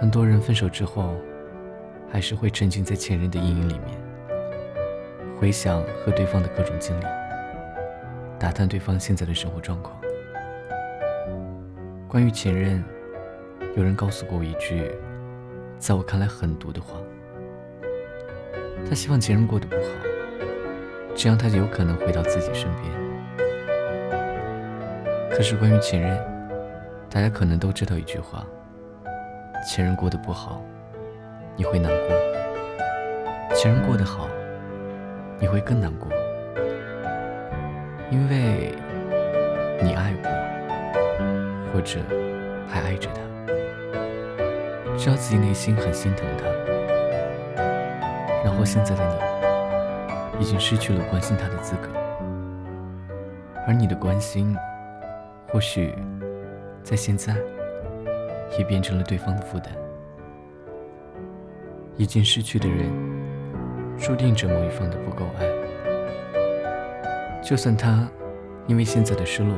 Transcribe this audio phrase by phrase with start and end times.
[0.00, 1.14] 很多人分手之后，
[2.10, 3.98] 还是会沉浸在前任的阴影里面，
[5.38, 7.04] 回想和对方的各种经历，
[8.38, 10.00] 打探对方现在的生活状况。
[12.08, 12.82] 关于前任，
[13.76, 14.90] 有人告诉过我一句，
[15.78, 16.98] 在我看来很毒的话。
[18.88, 19.82] 他希望前任过得不好，
[21.14, 22.90] 这样他就有可能回到自己身边。
[25.30, 26.18] 可是关于前任，
[27.10, 28.46] 大家可能都知道一句话：
[29.66, 30.62] 前任过得不好，
[31.56, 34.28] 你会难过；前任过得好，
[35.38, 36.08] 你会更难过，
[38.10, 38.74] 因为
[39.82, 40.30] 你爱过，
[41.72, 42.00] 或者
[42.66, 43.20] 还爱着他，
[44.96, 46.46] 知道自己内心很心疼他，
[48.44, 49.04] 然后现在的
[50.38, 51.88] 你已经失去了关心他的资格，
[53.66, 54.56] 而你的关心。
[55.52, 55.92] 或许，
[56.84, 57.34] 在现在，
[58.58, 59.72] 也变成了对方的负担。
[61.96, 62.90] 已经失去的人，
[63.98, 65.44] 注定折磨一方的不够爱。
[67.42, 68.08] 就算他
[68.66, 69.54] 因为现在的失落，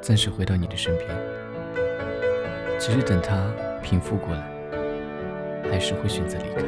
[0.00, 1.08] 暂时回到你的身边，
[2.78, 3.50] 其实等他
[3.82, 4.42] 平复过来，
[5.70, 6.62] 还是会选择离开。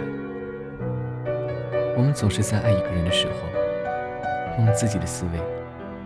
[1.97, 3.35] 我们总是在爱一个人的时候，
[4.59, 5.41] 用自己的思维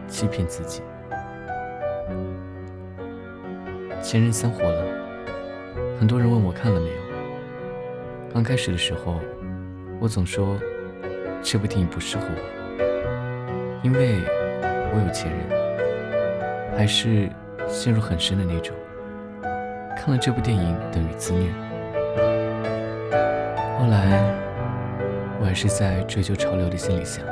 [0.09, 0.83] 欺骗自己。
[4.07, 4.85] 前任三火了，
[5.99, 6.97] 很多人问我看了没有。
[8.33, 9.19] 刚开始的时候，
[9.99, 10.57] 我总说
[11.43, 14.21] 这部电影不适合我，因为
[14.95, 17.29] 我有前任，还是
[17.67, 18.77] 陷入很深的那种。
[19.97, 21.51] 看了这部电影等于自虐。
[23.77, 24.23] 后来，
[25.41, 27.23] 我还是在追求潮流的心理下，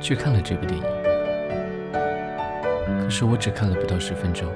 [0.00, 0.86] 去看了这部电影。
[2.98, 4.50] 可是我只看了不到十分钟。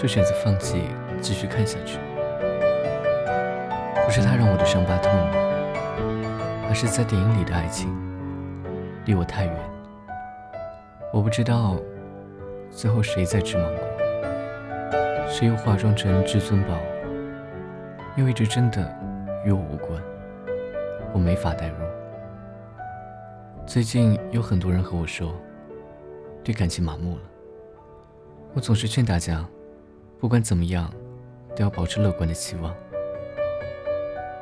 [0.00, 0.84] 就选择放弃
[1.20, 1.98] 继续看下去，
[4.02, 5.30] 不是他让我的伤疤痛了，
[6.70, 7.94] 而是在电影里的爱情
[9.04, 9.54] 离我太远。
[11.12, 11.76] 我不知道
[12.70, 13.84] 最后谁在吃芒果，
[15.28, 16.78] 谁又化妆成至尊宝，
[18.16, 18.80] 因为这真的
[19.44, 20.02] 与我无关，
[21.12, 21.74] 我没法代入。
[23.66, 25.34] 最近有很多人和我说，
[26.42, 27.22] 对感情麻木了，
[28.54, 29.46] 我总是劝大家。
[30.20, 30.92] 不管怎么样，
[31.56, 32.74] 都要保持乐观的期望，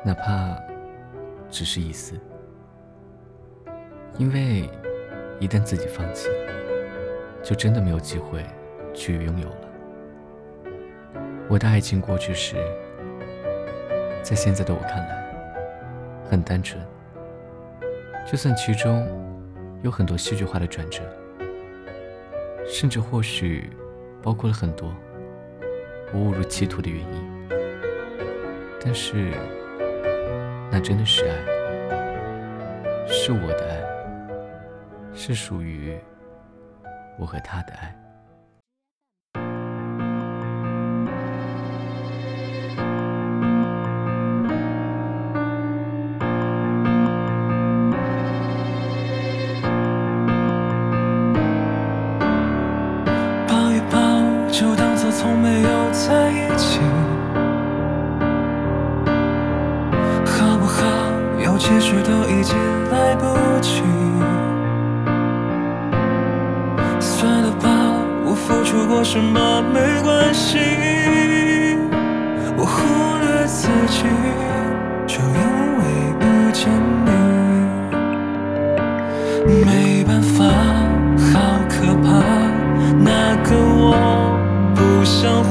[0.03, 0.53] 哪怕
[1.49, 2.19] 只是一丝。
[4.17, 4.69] 因为
[5.39, 6.27] 一旦自己放弃，
[7.41, 8.45] 就真的没有机会
[8.93, 9.69] 去拥有了。
[11.47, 12.57] 我的爱情过去时，
[14.21, 15.33] 在现在的我看来，
[16.29, 16.85] 很单纯。
[18.29, 19.07] 就算其中
[19.81, 21.01] 有很多戏剧化的转折，
[22.67, 23.69] 甚至或许
[24.21, 24.93] 包括了很多。
[26.11, 27.49] 我误入歧途的原因，
[28.83, 29.31] 但是
[30.71, 31.35] 那真的是爱，
[33.07, 33.79] 是我的爱，
[35.13, 35.97] 是属于
[37.17, 37.95] 我和他的爱。
[61.69, 62.55] 其实都已经
[62.91, 63.25] 来不
[63.61, 63.83] 及。
[66.99, 67.69] 算了吧，
[68.25, 70.57] 我付出过什么没关系，
[72.57, 72.81] 我忽
[73.21, 74.03] 略自己，
[75.05, 75.83] 就因为
[76.19, 76.71] 遇见
[79.45, 80.43] 你，没办法，
[81.31, 82.07] 好可怕，
[82.97, 83.93] 那个我。
[84.75, 85.43] 不像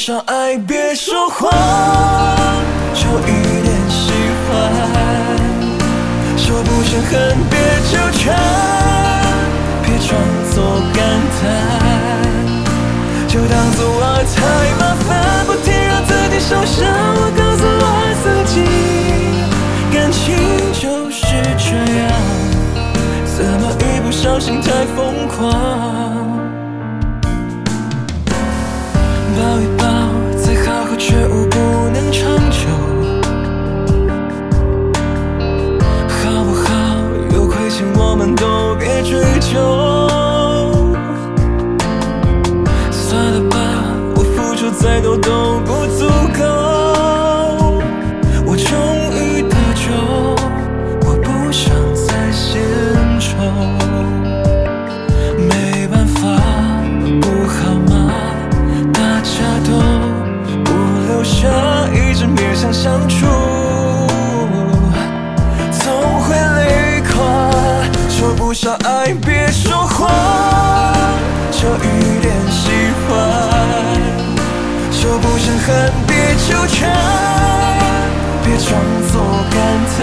[0.00, 1.52] 上爱别说谎，
[2.94, 4.10] 就一点喜
[4.48, 4.48] 欢，
[6.38, 7.58] 说不上恨别
[7.92, 8.34] 纠缠，
[9.82, 10.18] 别装
[10.54, 11.04] 作感
[11.36, 11.44] 叹，
[13.28, 14.00] 就当作我
[14.34, 14.40] 太
[14.80, 17.84] 麻烦，不停让自己受伤，我告诉我
[18.22, 18.24] 自
[18.54, 18.56] 己，
[19.92, 20.18] 感情
[20.72, 21.20] 就是
[21.58, 22.08] 这样。
[23.36, 26.58] 怎么一不小心太疯狂？
[29.40, 29.84] 抱一抱，
[30.36, 31.56] 再好好觉悟不
[31.94, 32.68] 能长久，
[36.08, 36.68] 好不好？
[37.34, 39.89] 有亏欠我们都别追究。
[68.74, 70.08] 爱，别说谎，
[71.50, 72.70] 就一点喜
[73.06, 73.08] 欢。
[74.92, 76.14] 说不上恨，别
[76.48, 76.90] 纠缠，
[78.44, 78.68] 别装
[79.10, 79.14] 作
[79.50, 79.56] 感
[79.96, 79.98] 叹，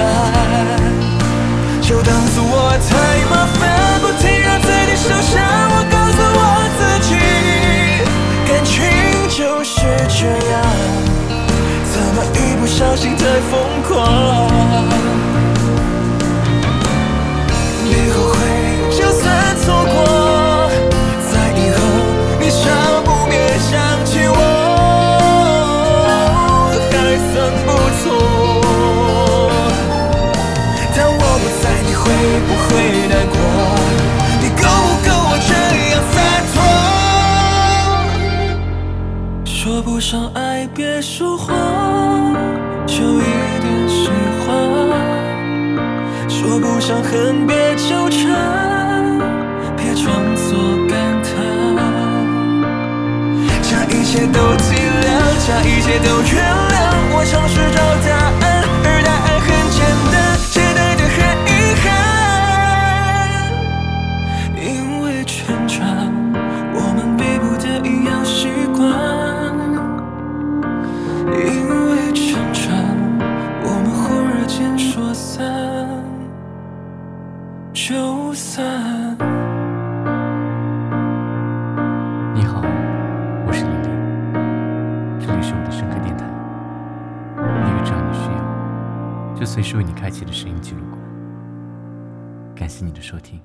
[1.81, 2.89] 就当作我太
[3.29, 3.61] 麻烦，
[4.01, 5.33] 不停让自己受伤。
[5.69, 6.39] 我告诉我
[6.77, 7.09] 自己，
[8.47, 8.75] 感情
[9.29, 9.75] 就是
[10.09, 10.55] 这样，
[11.93, 13.53] 怎么一不小心太疯
[13.87, 14.56] 狂？
[39.67, 41.53] 说不上爱，别说谎，
[42.85, 43.23] 就一
[43.59, 44.07] 点喜
[44.39, 44.47] 欢。
[46.29, 49.19] 说不上恨，别纠缠，
[49.75, 50.05] 别装
[50.37, 51.35] 作感叹，
[53.61, 55.05] 将一切都体谅，
[55.45, 56.31] 将一切都原
[56.71, 56.71] 谅。
[57.11, 57.77] 我尝试找
[58.07, 58.26] 答，
[89.57, 91.01] 随时为你开启的声音记录馆。
[92.55, 93.41] 感谢你的收听。